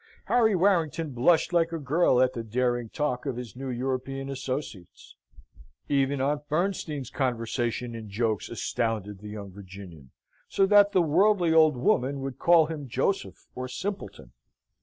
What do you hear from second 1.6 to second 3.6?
a girl at the daring talk of his